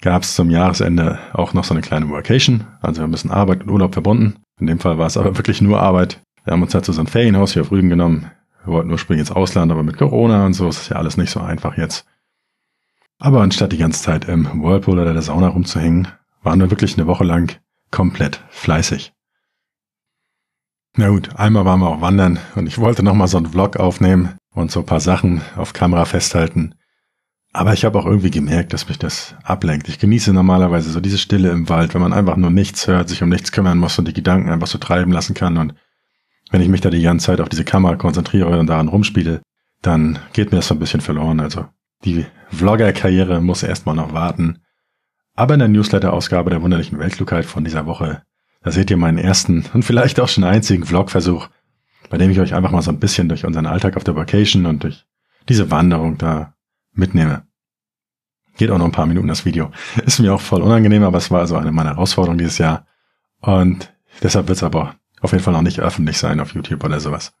[0.00, 2.64] gab es zum Jahresende auch noch so eine kleine Workation.
[2.80, 4.36] Also wir müssen Arbeit und Urlaub verbunden.
[4.60, 6.20] In dem Fall war es aber wirklich nur Arbeit.
[6.44, 8.30] Wir haben uns dazu so ein Ferienhaus hier auf Rügen genommen.
[8.64, 11.40] Wir wollten ursprünglich ins Ausland, aber mit Corona und so ist ja alles nicht so
[11.40, 12.06] einfach jetzt.
[13.18, 16.08] Aber anstatt die ganze Zeit im Whirlpool oder der Sauna rumzuhängen,
[16.42, 17.58] waren wir wirklich eine Woche lang
[17.90, 19.12] komplett fleißig.
[20.96, 24.36] Na gut, einmal waren wir auch wandern und ich wollte nochmal so einen Vlog aufnehmen
[24.54, 26.74] und so ein paar Sachen auf Kamera festhalten.
[27.52, 29.88] Aber ich habe auch irgendwie gemerkt, dass mich das ablenkt.
[29.88, 33.22] Ich genieße normalerweise so diese Stille im Wald, wenn man einfach nur nichts hört, sich
[33.22, 35.56] um nichts kümmern muss und die Gedanken einfach so treiben lassen kann.
[35.56, 35.74] Und
[36.50, 39.40] wenn ich mich da die ganze Zeit auf diese Kamera konzentriere und daran rumspiele,
[39.82, 41.40] dann geht mir das so ein bisschen verloren.
[41.40, 41.66] Also
[42.04, 44.58] die Vlogger-Karriere muss erstmal noch warten.
[45.34, 48.22] Aber in der Newsletter-Ausgabe der wunderlichen Weltklugheit von dieser Woche,
[48.62, 51.48] da seht ihr meinen ersten und vielleicht auch schon einzigen Vlog-Versuch,
[52.10, 54.66] bei dem ich euch einfach mal so ein bisschen durch unseren Alltag auf der Vacation
[54.66, 55.06] und durch
[55.48, 56.54] diese Wanderung da
[56.98, 57.46] mitnehme.
[58.56, 59.70] Geht auch noch ein paar Minuten das Video.
[60.04, 62.86] Ist mir auch voll unangenehm, aber es war also eine meiner Herausforderungen dieses Jahr.
[63.40, 67.00] Und deshalb wird es aber auf jeden Fall noch nicht öffentlich sein auf YouTube oder
[67.00, 67.32] sowas.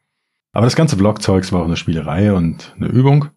[0.52, 3.28] Aber das ganze Vlog-Zeugs war auch eine Spielerei und eine Übung.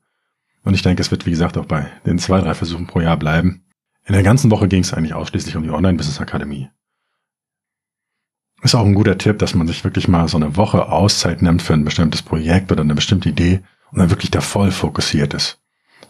[0.63, 3.17] Und ich denke, es wird, wie gesagt, auch bei den zwei, drei Versuchen pro Jahr
[3.17, 3.65] bleiben.
[4.05, 6.69] In der ganzen Woche ging es eigentlich ausschließlich um die Online-Business-Akademie.
[8.63, 11.63] Ist auch ein guter Tipp, dass man sich wirklich mal so eine Woche Auszeit nimmt
[11.63, 15.61] für ein bestimmtes Projekt oder eine bestimmte Idee und dann wirklich da voll fokussiert ist.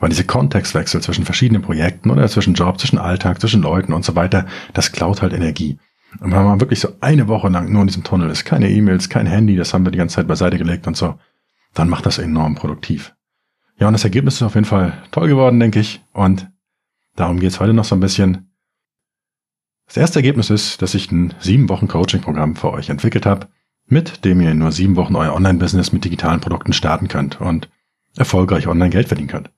[0.02, 4.16] Weil diese Kontextwechsel zwischen verschiedenen Projekten oder zwischen Job, zwischen Alltag, zwischen Leuten und so
[4.16, 5.78] weiter, das klaut halt Energie.
[6.20, 9.08] Und wenn man wirklich so eine Woche lang nur in diesem Tunnel ist, keine E-Mails,
[9.08, 11.16] kein Handy, das haben wir die ganze Zeit beiseite gelegt und so,
[11.74, 13.16] dann macht das enorm produktiv.
[13.80, 16.02] Ja, und das Ergebnis ist auf jeden Fall toll geworden, denke ich.
[16.12, 16.52] Und
[17.16, 18.52] Darum geht es heute noch so ein bisschen.
[19.88, 23.48] Das erste Ergebnis ist, dass ich ein sieben Wochen Coaching-Programm für euch entwickelt habe,
[23.88, 27.70] mit dem ihr in nur sieben Wochen euer Online-Business mit digitalen Produkten starten könnt und
[28.16, 29.52] erfolgreich online Geld verdienen könnt.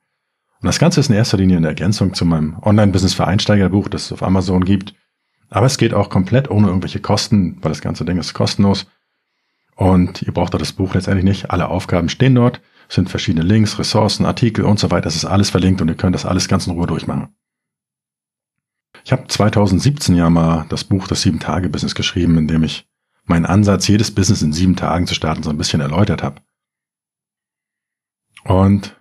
[0.63, 4.05] Und das Ganze ist in erster Linie eine Ergänzung zu meinem Online-Business für Einsteigerbuch, das
[4.05, 4.95] es auf Amazon gibt.
[5.49, 8.87] Aber es geht auch komplett ohne irgendwelche Kosten, weil das ganze Ding ist kostenlos.
[9.75, 11.51] Und ihr braucht da das Buch letztendlich nicht.
[11.51, 15.03] Alle Aufgaben stehen dort, sind verschiedene Links, Ressourcen, Artikel und so weiter.
[15.03, 17.35] Das ist alles verlinkt und ihr könnt das alles ganz in Ruhe durchmachen.
[19.03, 22.87] Ich habe 2017 ja mal das Buch Das Sieben-Tage-Business geschrieben, in dem ich
[23.25, 26.39] meinen Ansatz, jedes Business in sieben Tagen zu starten, so ein bisschen erläutert habe.
[28.45, 28.95] Und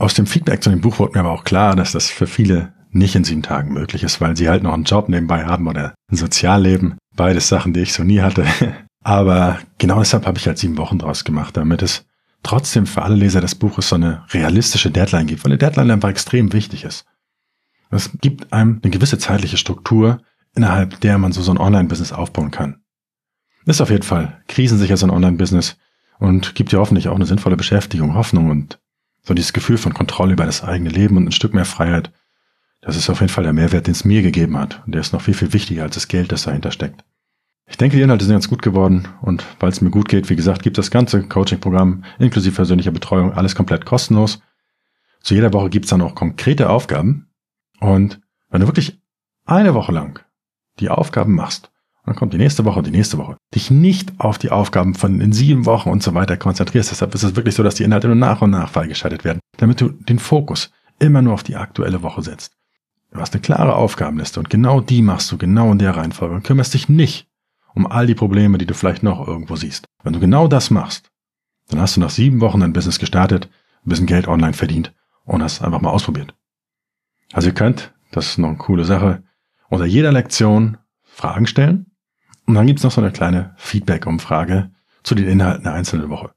[0.00, 2.72] aus dem Feedback zu dem Buch wurde mir aber auch klar, dass das für viele
[2.90, 5.94] nicht in sieben Tagen möglich ist, weil sie halt noch einen Job nebenbei haben oder
[6.10, 6.96] ein Sozialleben.
[7.14, 8.46] Beides Sachen, die ich so nie hatte.
[9.04, 12.06] Aber genau deshalb habe ich halt sieben Wochen draus gemacht, damit es
[12.42, 16.08] trotzdem für alle Leser des Buches so eine realistische Deadline gibt, weil eine Deadline einfach
[16.08, 17.04] extrem wichtig ist.
[17.90, 20.22] Es gibt einem eine gewisse zeitliche Struktur,
[20.54, 22.80] innerhalb der man so, so ein Online-Business aufbauen kann.
[23.66, 25.76] Ist auf jeden Fall krisensicher so ein Online-Business
[26.18, 28.79] und gibt dir hoffentlich auch eine sinnvolle Beschäftigung, Hoffnung und
[29.30, 32.10] So dieses Gefühl von Kontrolle über das eigene Leben und ein Stück mehr Freiheit,
[32.80, 34.82] das ist auf jeden Fall der Mehrwert, den es mir gegeben hat.
[34.84, 37.04] Und der ist noch viel, viel wichtiger als das Geld, das dahinter steckt.
[37.68, 40.34] Ich denke, die Inhalte sind ganz gut geworden und weil es mir gut geht, wie
[40.34, 44.42] gesagt, gibt das ganze Coaching-Programm inklusive persönlicher Betreuung alles komplett kostenlos.
[45.20, 47.28] Zu jeder Woche gibt es dann auch konkrete Aufgaben
[47.78, 49.00] und wenn du wirklich
[49.44, 50.24] eine Woche lang
[50.80, 51.70] die Aufgaben machst,
[52.04, 55.20] dann kommt die nächste Woche und die nächste Woche, dich nicht auf die Aufgaben von
[55.20, 56.90] in sieben Wochen und so weiter konzentrierst.
[56.90, 59.80] Deshalb ist es wirklich so, dass die Inhalte nur nach und nach freigeschaltet werden, damit
[59.80, 62.52] du den Fokus immer nur auf die aktuelle Woche setzt.
[63.12, 66.44] Du hast eine klare Aufgabenliste und genau die machst du genau in der Reihenfolge und
[66.44, 67.28] kümmerst dich nicht
[67.74, 69.86] um all die Probleme, die du vielleicht noch irgendwo siehst.
[70.02, 71.10] Wenn du genau das machst,
[71.68, 73.48] dann hast du nach sieben Wochen dein Business gestartet,
[73.84, 74.92] ein bisschen Geld online verdient
[75.24, 76.34] und hast einfach mal ausprobiert.
[77.32, 79.22] Also ihr könnt, das ist noch eine coole Sache,
[79.68, 81.89] unter jeder Lektion Fragen stellen
[82.50, 84.70] und dann gibt's noch so eine kleine Feedback-Umfrage
[85.02, 86.30] zu den Inhalten der einzelnen Woche.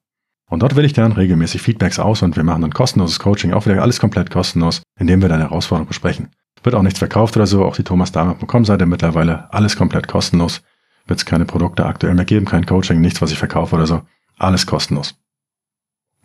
[0.50, 3.66] Und dort wähle ich dann regelmäßig Feedbacks aus und wir machen ein kostenloses Coaching, auch
[3.66, 6.30] wieder alles komplett kostenlos, indem wir deine Herausforderung besprechen.
[6.64, 10.62] Wird auch nichts verkauft oder so, auch die thomasdahmer.com-Seite mittlerweile alles komplett kostenlos
[11.08, 14.02] wird es keine Produkte aktuell mehr geben, kein Coaching, nichts, was ich verkaufe oder so.
[14.38, 15.16] Alles kostenlos.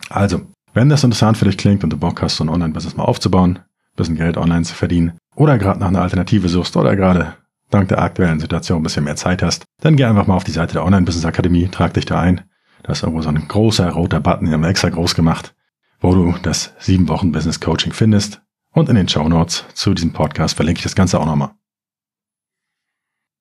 [0.08, 3.04] Also, wenn das interessant für dich klingt und du Bock hast, so ein Online-Business mal
[3.04, 3.60] aufzubauen,
[3.96, 7.34] bisschen Geld online zu verdienen oder gerade nach einer Alternative suchst oder gerade
[7.70, 10.52] dank der aktuellen Situation ein bisschen mehr Zeit hast, dann geh einfach mal auf die
[10.52, 12.42] Seite der Online-Business Akademie, trag dich da ein.
[12.82, 15.54] Da ist irgendwo so ein großer roter Button, den haben wir extra groß gemacht,
[16.00, 18.40] wo du das 7 Wochen Business Coaching findest.
[18.72, 21.50] Und in den Show Notes zu diesem Podcast verlinke ich das Ganze auch nochmal.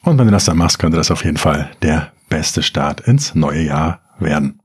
[0.03, 3.35] Und wenn du das dann machst, könnte das auf jeden Fall der beste Start ins
[3.35, 4.61] neue Jahr werden.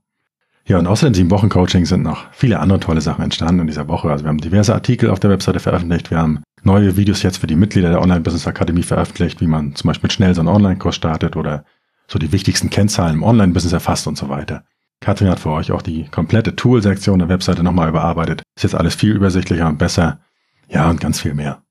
[0.65, 3.67] Ja, und außer dem sieben Wochen Coaching sind noch viele andere tolle Sachen entstanden in
[3.67, 4.09] dieser Woche.
[4.09, 6.09] Also wir haben diverse Artikel auf der Webseite veröffentlicht.
[6.09, 9.75] Wir haben neue Videos jetzt für die Mitglieder der Online Business Akademie veröffentlicht, wie man
[9.75, 11.65] zum Beispiel schnell so einen Online-Kurs startet oder
[12.07, 14.63] so die wichtigsten Kennzahlen im Online-Business erfasst und so weiter.
[15.01, 18.41] Katrin hat für euch auch die komplette Tool-Sektion der Webseite nochmal überarbeitet.
[18.55, 20.21] Ist jetzt alles viel übersichtlicher und besser.
[20.69, 21.61] Ja, und ganz viel mehr.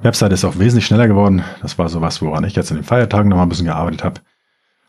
[0.00, 1.44] Website ist auch wesentlich schneller geworden.
[1.60, 4.20] Das war sowas, woran ich jetzt in den Feiertagen noch mal ein bisschen gearbeitet habe.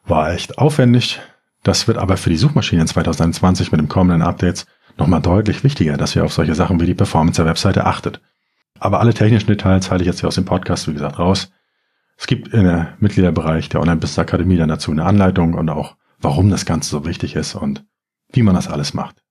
[0.05, 1.19] War echt aufwendig.
[1.63, 4.65] Das wird aber für die Suchmaschinen 2021 mit dem kommenden Updates
[4.97, 8.21] nochmal deutlich wichtiger, dass ihr auf solche Sachen wie die Performance der Webseite achtet.
[8.79, 11.51] Aber alle technischen Details halte ich jetzt hier aus dem Podcast, wie gesagt, raus.
[12.17, 16.49] Es gibt in der Mitgliederbereich der Online-Business Akademie dann dazu eine Anleitung und auch, warum
[16.49, 17.85] das Ganze so wichtig ist und
[18.31, 19.23] wie man das alles macht.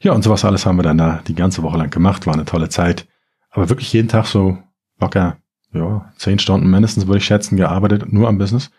[0.00, 2.44] Ja, und sowas alles haben wir dann da die ganze Woche lang gemacht, war eine
[2.44, 3.06] tolle Zeit.
[3.50, 4.58] Aber wirklich jeden Tag so
[5.00, 5.38] locker,
[5.72, 8.70] ja, zehn Stunden mindestens, würde ich schätzen, gearbeitet, nur am Business.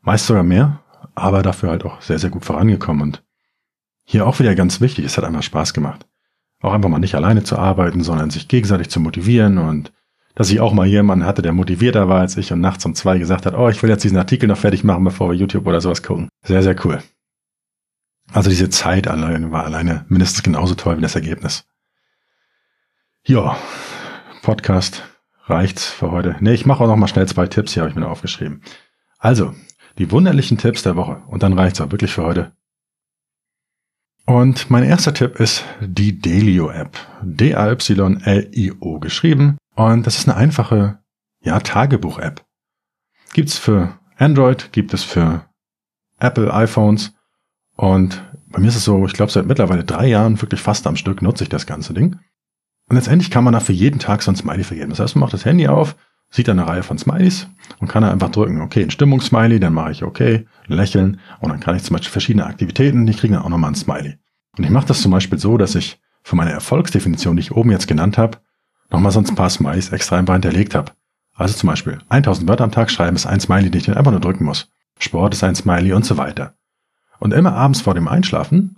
[0.00, 0.80] Meist sogar mehr,
[1.18, 3.02] aber dafür halt auch sehr, sehr gut vorangekommen.
[3.02, 3.22] Und
[4.04, 6.06] hier auch wieder ganz wichtig, es hat einfach Spaß gemacht.
[6.60, 9.92] Auch einfach mal nicht alleine zu arbeiten, sondern sich gegenseitig zu motivieren und
[10.34, 13.18] dass ich auch mal jemanden hatte, der motivierter war als ich und nachts um zwei
[13.18, 15.80] gesagt hat, oh, ich will jetzt diesen Artikel noch fertig machen, bevor wir YouTube oder
[15.80, 16.28] sowas gucken.
[16.44, 17.02] Sehr, sehr cool.
[18.32, 21.64] Also diese Zeit alleine war alleine mindestens genauso toll wie das Ergebnis.
[23.24, 23.56] Ja,
[24.42, 25.02] Podcast
[25.46, 26.36] reicht's für heute.
[26.40, 28.62] Nee, ich mache auch noch mal schnell zwei Tipps, hier habe ich mir noch aufgeschrieben.
[29.18, 29.54] Also,
[29.98, 31.22] die wunderlichen Tipps der Woche.
[31.28, 32.52] Und dann reicht's auch wirklich für heute.
[34.26, 36.98] Und mein erster Tipp ist die Delio App.
[37.22, 39.56] D-A-Y-L-I-O geschrieben.
[39.74, 40.98] Und das ist eine einfache,
[41.40, 42.44] ja, Tagebuch-App.
[43.32, 45.46] Gibt's für Android, gibt es für
[46.18, 47.14] Apple iPhones.
[47.76, 50.96] Und bei mir ist es so, ich glaube, seit mittlerweile drei Jahren wirklich fast am
[50.96, 52.18] Stück nutze ich das ganze Ding.
[52.88, 54.90] Und letztendlich kann man dafür jeden Tag so ein Smiley vergeben.
[54.90, 55.96] Das heißt, man macht das Handy auf,
[56.30, 59.92] sieht eine Reihe von Smileys und kann dann einfach drücken, okay, ein Stimmungssmiley, dann mache
[59.92, 63.48] ich okay, lächeln und dann kann ich zum Beispiel verschiedene Aktivitäten, die kriegen dann auch
[63.48, 64.18] nochmal ein Smiley.
[64.56, 67.70] Und ich mache das zum Beispiel so, dass ich für meine Erfolgsdefinition, die ich oben
[67.70, 68.38] jetzt genannt habe,
[68.90, 70.92] nochmal sonst ein paar Smileys extra einfach hinterlegt habe.
[71.34, 74.10] Also zum Beispiel 1000 Wörter am Tag schreiben ist ein Smiley, den ich dann einfach
[74.10, 74.70] nur drücken muss.
[74.98, 76.54] Sport ist ein Smiley und so weiter.
[77.20, 78.76] Und immer abends vor dem Einschlafen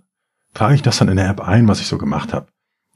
[0.55, 2.49] trage ich das dann in der App ein, was ich so gemacht habe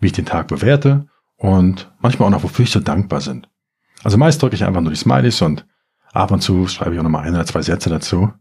[0.04, 3.46] wie ich den Tag bewerte und manchmal auch noch, wofür ich so dankbar bin.
[4.04, 5.66] Also meist drücke ich einfach nur die Smileys und
[6.12, 8.32] ab und zu schreibe ich auch nochmal ein oder zwei Sätze dazu.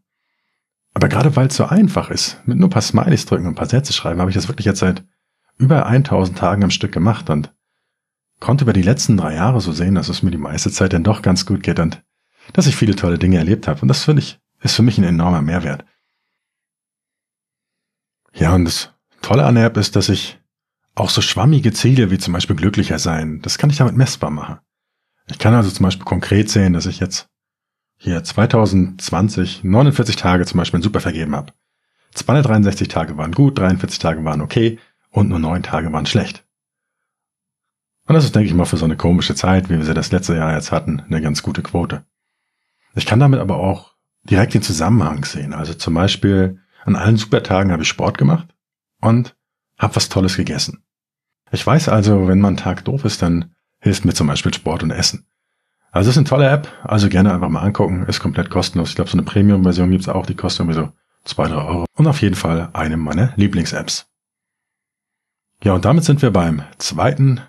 [0.93, 3.55] Aber gerade weil es so einfach ist, mit nur ein paar Smileys drücken und ein
[3.55, 5.03] paar Sätze schreiben, habe ich das wirklich jetzt seit
[5.57, 7.53] über 1000 Tagen am Stück gemacht und
[8.39, 11.03] konnte über die letzten drei Jahre so sehen, dass es mir die meiste Zeit dann
[11.03, 12.03] doch ganz gut geht und
[12.51, 13.81] dass ich viele tolle Dinge erlebt habe.
[13.81, 15.85] Und das finde ich, ist für mich ein enormer Mehrwert.
[18.33, 20.39] Ja, und das Tolle an der App ist, dass ich
[20.95, 24.59] auch so schwammige Ziele wie zum Beispiel glücklicher sein, das kann ich damit messbar machen.
[25.27, 27.29] Ich kann also zum Beispiel konkret sehen, dass ich jetzt
[27.97, 31.53] hier 2020 49 Tage zum Beispiel super vergeben habe.
[32.13, 36.45] 263 Tage waren gut, 43 Tage waren okay und nur 9 Tage waren schlecht.
[38.05, 40.11] Und das ist, denke ich mal, für so eine komische Zeit, wie wir sie das
[40.11, 42.03] letzte Jahr jetzt hatten, eine ganz gute Quote.
[42.95, 45.53] Ich kann damit aber auch direkt den Zusammenhang sehen.
[45.53, 48.53] Also zum Beispiel an allen Supertagen habe ich Sport gemacht
[48.99, 49.35] und
[49.77, 50.83] hab was Tolles gegessen.
[51.51, 53.52] Ich weiß also, wenn mein Tag doof ist, dann
[53.83, 55.27] hilft mir zum Beispiel Sport und Essen.
[55.91, 58.89] Also es ist eine tolle App, also gerne einfach mal angucken, ist komplett kostenlos.
[58.89, 60.91] Ich glaube, so eine Premium-Version gibt's auch, die kostet irgendwie so
[61.25, 61.85] zwei, drei Euro.
[61.95, 64.07] Und auf jeden Fall eine meiner Lieblings-Apps.
[65.63, 67.41] Ja, und damit sind wir beim zweiten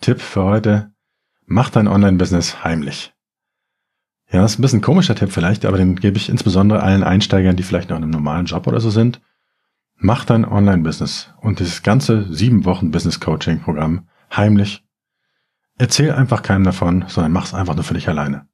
[0.00, 0.90] Tipp für heute.
[1.46, 3.14] Mach dein Online-Business heimlich.
[4.30, 7.04] Ja, das ist ein bisschen ein komischer Tipp vielleicht, aber den gebe ich insbesondere allen
[7.04, 9.20] Einsteigern, die vielleicht noch in einem normalen Job oder so sind.
[9.96, 14.82] Mach dein Online-Business und dieses ganze sieben Wochen Business-Coaching-Programm heimlich.
[15.78, 18.48] Erzähl einfach keinem davon, sondern mach es einfach nur für dich alleine.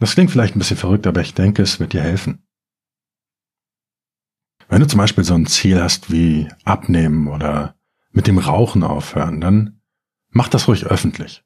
[0.00, 2.46] Das klingt vielleicht ein bisschen verrückt, aber ich denke, es wird dir helfen.
[4.68, 7.76] Wenn du zum Beispiel so ein Ziel hast wie abnehmen oder
[8.10, 9.80] mit dem Rauchen aufhören, dann
[10.30, 11.44] mach das ruhig öffentlich.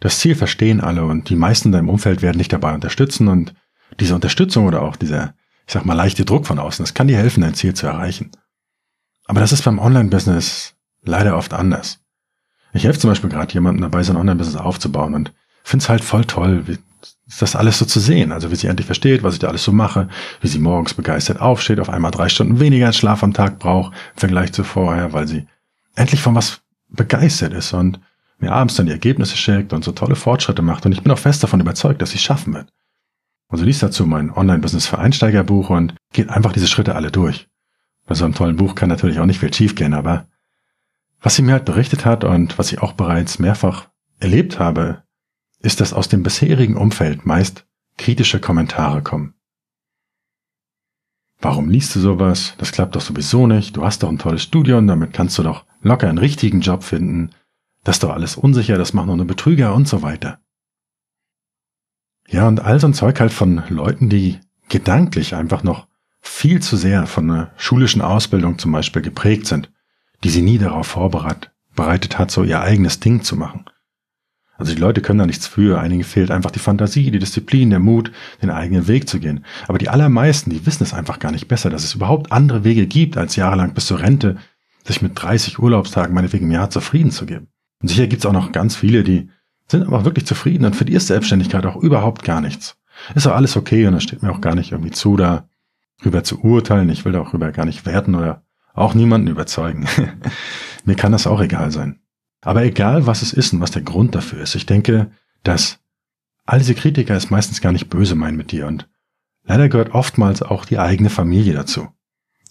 [0.00, 3.54] Das Ziel verstehen alle und die meisten in deinem Umfeld werden dich dabei unterstützen und
[3.98, 5.34] diese Unterstützung oder auch dieser,
[5.66, 8.30] ich sag mal, leichte Druck von außen, das kann dir helfen, dein Ziel zu erreichen.
[9.26, 12.03] Aber das ist beim Online-Business leider oft anders.
[12.74, 15.32] Ich helfe zum Beispiel gerade jemandem dabei, sein Online-Business aufzubauen und
[15.62, 16.78] finde es halt voll toll, wie
[17.38, 18.32] das alles so zu sehen.
[18.32, 20.08] Also wie sie endlich versteht, was ich da alles so mache,
[20.40, 24.18] wie sie morgens begeistert aufsteht, auf einmal drei Stunden weniger Schlaf am Tag braucht im
[24.18, 25.46] Vergleich zu vorher, weil sie
[25.94, 28.00] endlich von was begeistert ist und
[28.38, 30.84] mir abends dann die Ergebnisse schickt und so tolle Fortschritte macht.
[30.84, 32.68] Und ich bin auch fest davon überzeugt, dass sie es schaffen wird.
[33.48, 37.48] Also liest dazu mein Online-Business für Einsteigerbuch und geht einfach diese Schritte alle durch.
[38.06, 40.26] Bei so einem tollen Buch kann natürlich auch nicht viel schiefgehen, aber
[41.24, 43.88] was sie mir halt berichtet hat und was ich auch bereits mehrfach
[44.20, 45.04] erlebt habe,
[45.60, 49.32] ist, dass aus dem bisherigen Umfeld meist kritische Kommentare kommen.
[51.40, 52.54] Warum liest du sowas?
[52.58, 53.74] Das klappt doch sowieso nicht.
[53.74, 57.30] Du hast doch ein tolles Studium, damit kannst du doch locker einen richtigen Job finden.
[57.84, 60.40] Das ist doch alles unsicher, das machen nur eine Betrüger und so weiter.
[62.28, 65.86] Ja, und all so ein Zeug halt von Leuten, die gedanklich einfach noch
[66.20, 69.70] viel zu sehr von einer schulischen Ausbildung zum Beispiel geprägt sind,
[70.24, 73.66] die sie nie darauf vorbereitet hat, so ihr eigenes Ding zu machen.
[74.56, 77.80] Also die Leute können da nichts für, einigen fehlt einfach die Fantasie, die Disziplin, der
[77.80, 79.44] Mut, den eigenen Weg zu gehen.
[79.66, 82.86] Aber die allermeisten, die wissen es einfach gar nicht besser, dass es überhaupt andere Wege
[82.86, 84.36] gibt, als jahrelang bis zur Rente
[84.84, 87.48] sich mit 30 Urlaubstagen meinetwegen im Jahr zufrieden zu geben.
[87.82, 89.28] Und sicher gibt's auch noch ganz viele, die
[89.66, 92.76] sind aber wirklich zufrieden und für die ist Selbstständigkeit auch überhaupt gar nichts.
[93.14, 95.48] Ist auch alles okay und es steht mir auch gar nicht irgendwie zu, da
[96.04, 96.88] rüber zu urteilen.
[96.90, 98.42] Ich will da auch rüber gar nicht werten oder
[98.74, 99.86] auch niemanden überzeugen.
[100.84, 102.00] mir kann das auch egal sein.
[102.42, 105.10] Aber egal, was es ist und was der Grund dafür ist, ich denke,
[105.42, 105.78] dass
[106.44, 108.88] all diese Kritiker es meistens gar nicht böse meinen mit dir und
[109.44, 111.88] leider gehört oftmals auch die eigene Familie dazu.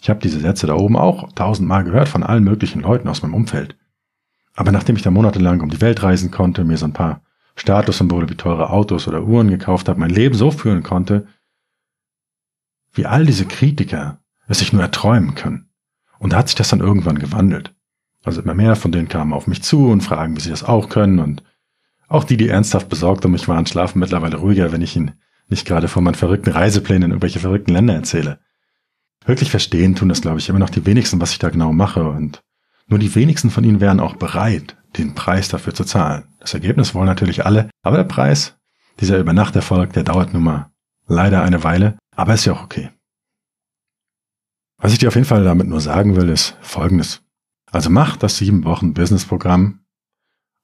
[0.02, 3.36] Ich habe diese Sätze da oben auch tausendmal gehört von allen möglichen Leuten aus meinem
[3.36, 3.78] Umfeld.
[4.56, 7.22] Aber nachdem ich da monatelang um die Welt reisen konnte, mir so ein paar
[7.56, 11.28] Statussymbole wie teure Autos oder Uhren gekauft habe, mein Leben so führen konnte,
[12.94, 15.70] wie all diese Kritiker es sich nur erträumen können.
[16.24, 17.76] Und da hat sich das dann irgendwann gewandelt.
[18.24, 20.88] Also immer mehr von denen kamen auf mich zu und fragen, wie sie das auch
[20.88, 21.20] können.
[21.20, 21.44] Und
[22.08, 25.12] auch die, die ernsthaft besorgt um mich waren, schlafen mittlerweile ruhiger, wenn ich ihnen
[25.50, 28.40] nicht gerade von meinen verrückten Reiseplänen in irgendwelche verrückten Länder erzähle.
[29.26, 32.06] Wirklich verstehen tun das, glaube ich, immer noch die wenigsten, was ich da genau mache.
[32.06, 32.42] Und
[32.88, 36.24] nur die wenigsten von ihnen wären auch bereit, den Preis dafür zu zahlen.
[36.40, 38.56] Das Ergebnis wollen natürlich alle, aber der Preis,
[39.02, 40.72] dieser Übernachterfolg, der dauert nun mal
[41.06, 42.92] leider eine Weile, aber ist ja auch okay.
[44.78, 47.22] Was ich dir auf jeden Fall damit nur sagen will, ist Folgendes.
[47.72, 49.80] Also mach das sieben Wochen Business-Programm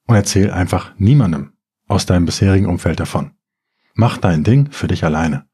[0.07, 1.53] und erzähl einfach niemandem
[1.87, 3.31] aus deinem bisherigen Umfeld davon.
[3.93, 5.45] Mach dein Ding für dich alleine.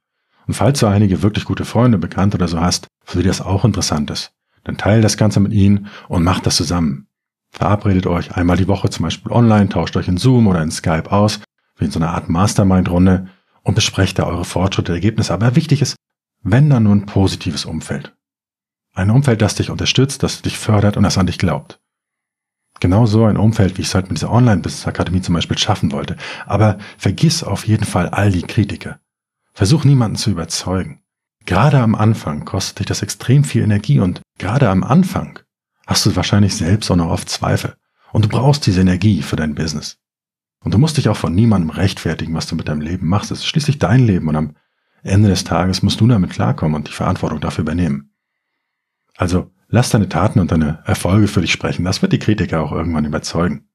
[0.47, 3.65] Und falls du einige wirklich gute Freunde, Bekannte oder so hast, für die das auch
[3.65, 7.07] interessant ist, dann teile das Ganze mit ihnen und macht das zusammen.
[7.51, 11.11] Verabredet euch einmal die Woche zum Beispiel online, tauscht euch in Zoom oder in Skype
[11.11, 11.39] aus,
[11.77, 13.27] wie in so einer Art Mastermind-Runde
[13.63, 15.33] und besprecht da eure Fortschritte, Ergebnisse.
[15.33, 15.95] Aber wichtig ist,
[16.43, 18.14] wenn dann nur ein positives Umfeld.
[18.95, 21.81] Ein Umfeld, das dich unterstützt, das dich fördert und das an dich glaubt.
[22.79, 26.15] Genau so ein Umfeld, wie ich es halt mit dieser Online-Business-Akademie zum Beispiel schaffen wollte.
[26.45, 28.99] Aber vergiss auf jeden Fall all die Kritiker.
[29.53, 31.01] Versuch niemanden zu überzeugen.
[31.45, 35.39] Gerade am Anfang kostet dich das extrem viel Energie und gerade am Anfang
[35.85, 37.75] hast du wahrscheinlich selbst auch noch oft Zweifel.
[38.11, 39.97] Und du brauchst diese Energie für dein Business.
[40.63, 43.29] Und du musst dich auch von niemandem rechtfertigen, was du mit deinem Leben machst.
[43.29, 44.55] Es ist schließlich dein Leben und am
[45.03, 48.14] Ende des Tages musst du damit klarkommen und die Verantwortung dafür übernehmen.
[49.15, 51.85] Also lass deine Taten und deine Erfolge für dich sprechen.
[51.85, 53.69] Das wird die Kritiker auch irgendwann überzeugen.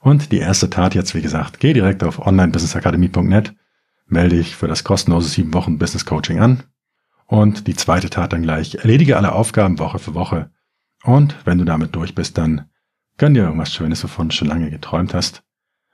[0.00, 3.54] Und die erste Tat jetzt, wie gesagt, geh direkt auf onlinebusinessacademy.net
[4.08, 6.64] melde dich für das kostenlose sieben Wochen Business Coaching an.
[7.26, 10.50] Und die zweite Tat dann gleich, erledige alle Aufgaben Woche für Woche.
[11.04, 12.70] Und wenn du damit durch bist, dann
[13.18, 15.44] gönn dir irgendwas Schönes, wovon du schon lange geträumt hast.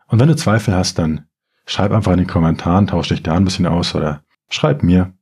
[0.07, 1.27] Und wenn du Zweifel hast, dann
[1.67, 5.13] schreib einfach in den Kommentaren, tausch dich da ein bisschen aus oder schreib mir.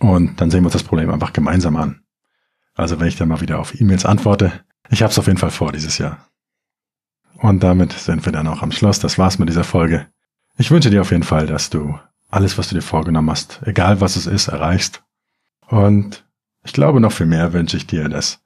[0.00, 2.03] Und dann sehen wir uns das Problem einfach gemeinsam an.
[2.74, 4.52] Also wenn ich dann mal wieder auf E-Mails antworte,
[4.90, 6.28] ich habe es auf jeden Fall vor dieses Jahr.
[7.38, 8.98] Und damit sind wir dann auch am Schluss.
[8.98, 10.06] Das war's mit dieser Folge.
[10.56, 11.98] Ich wünsche dir auf jeden Fall, dass du
[12.30, 15.02] alles, was du dir vorgenommen hast, egal was es ist, erreichst.
[15.66, 16.24] Und
[16.64, 18.40] ich glaube noch viel mehr wünsche ich dir, dass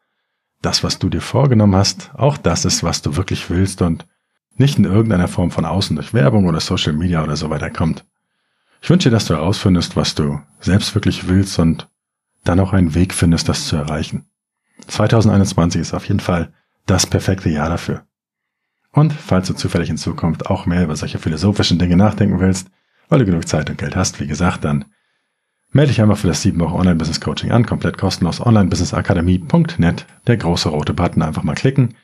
[0.62, 4.06] das, was du dir vorgenommen hast, auch das ist, was du wirklich willst und
[4.56, 8.04] nicht in irgendeiner Form von außen durch Werbung oder Social Media oder so weiter kommt.
[8.82, 11.88] Ich wünsche dir, dass du herausfindest, was du selbst wirklich willst und
[12.44, 14.26] dann auch einen Weg findest, das zu erreichen.
[14.86, 16.52] 2021 ist auf jeden Fall
[16.86, 18.04] das perfekte Jahr dafür.
[18.92, 22.68] Und falls du zufällig in Zukunft auch mehr über solche philosophischen Dinge nachdenken willst,
[23.08, 24.86] weil du genug Zeit und Geld hast, wie gesagt, dann
[25.70, 30.68] melde dich einfach für das 7 Wochen Online-Business Coaching an, komplett kostenlos onlinebusinessakademie.net, der große
[30.70, 31.94] rote Button einfach mal klicken.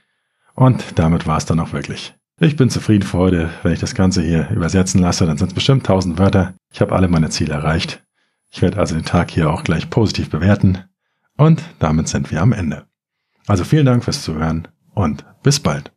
[0.55, 2.14] Und damit war es dann auch wirklich.
[2.40, 3.51] Ich bin zufrieden für heute.
[3.62, 6.55] Wenn ich das Ganze hier übersetzen lasse, dann sind es bestimmt 1000 Wörter.
[6.73, 8.03] Ich habe alle meine Ziele erreicht.
[8.54, 10.84] Ich werde also den Tag hier auch gleich positiv bewerten.
[11.36, 12.86] Und damit sind wir am Ende.
[13.48, 15.93] Also vielen Dank fürs Zuhören und bis bald.